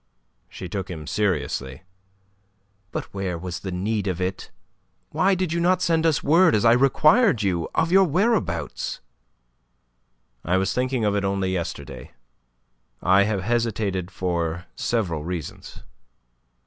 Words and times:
She 0.49 0.67
took 0.67 0.89
him 0.89 1.05
seriously. 1.05 1.83
"But 2.91 3.13
where 3.13 3.37
was 3.37 3.59
the 3.59 3.71
need 3.71 4.07
of 4.07 4.19
it? 4.19 4.45
And 4.49 4.55
why 5.15 5.35
did 5.35 5.53
you 5.53 5.59
not 5.59 5.79
send 5.79 6.07
us 6.07 6.23
word 6.23 6.55
as 6.55 6.65
I 6.65 6.71
required 6.71 7.43
you 7.43 7.69
of 7.75 7.91
your 7.91 8.05
whereabouts?" 8.05 8.99
"I 10.43 10.57
was 10.57 10.73
thinking 10.73 11.05
of 11.05 11.15
it 11.15 11.23
only 11.23 11.51
yesterday. 11.53 12.13
I 13.03 13.25
have 13.25 13.41
hesitated 13.43 14.09
for 14.09 14.65
several 14.75 15.23
reasons." 15.23 15.83